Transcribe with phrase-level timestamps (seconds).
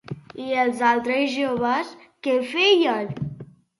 [0.43, 1.91] I els altres joves
[2.29, 3.13] què feien?